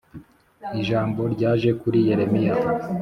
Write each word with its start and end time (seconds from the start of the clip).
ijambo 0.79 1.21
ryaje 1.33 1.69
kuri 1.81 1.97
Yeremiya 2.07 2.55